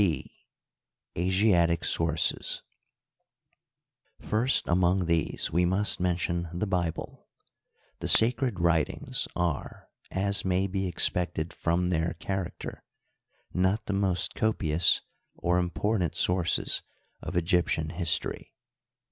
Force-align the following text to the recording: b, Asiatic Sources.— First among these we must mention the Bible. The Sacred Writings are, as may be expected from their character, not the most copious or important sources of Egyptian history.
b, 0.01 0.31
Asiatic 1.15 1.83
Sources.— 1.83 2.63
First 4.31 4.67
among 4.67 5.05
these 5.05 5.51
we 5.51 5.63
must 5.63 5.99
mention 5.99 6.49
the 6.51 6.65
Bible. 6.65 7.27
The 7.99 8.07
Sacred 8.07 8.59
Writings 8.59 9.27
are, 9.35 9.89
as 10.09 10.43
may 10.43 10.65
be 10.65 10.87
expected 10.87 11.53
from 11.53 11.89
their 11.89 12.15
character, 12.15 12.83
not 13.53 13.85
the 13.85 13.93
most 13.93 14.33
copious 14.33 15.03
or 15.35 15.59
important 15.59 16.15
sources 16.15 16.81
of 17.21 17.37
Egyptian 17.37 17.91
history. 17.91 18.55